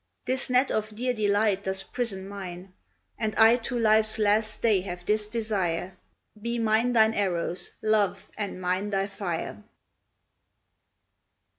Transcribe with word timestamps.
This 0.25 0.49
net 0.49 0.71
of 0.71 0.89
dear 0.95 1.13
delight 1.13 1.63
doth 1.63 1.91
prison 1.93 2.27
mine; 2.27 2.73
And 3.19 3.35
I 3.35 3.55
to 3.57 3.77
life's 3.77 4.17
last 4.17 4.63
day 4.63 4.81
have 4.81 5.05
this 5.05 5.27
desire 5.27 5.95
Be 6.41 6.57
mine 6.57 6.93
thine 6.93 7.13
arrows, 7.13 7.75
love, 7.83 8.31
and 8.35 8.59
mine 8.59 8.89
thy 8.89 9.05
fire. 9.05 9.63